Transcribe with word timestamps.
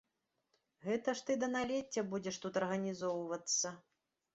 Гэта 0.85 1.15
ж 1.21 1.29
ты 1.29 1.37
да 1.43 1.51
налецця 1.57 2.07
будзеш 2.17 2.43
тут 2.49 2.53
арганізоўвацца. 2.67 3.67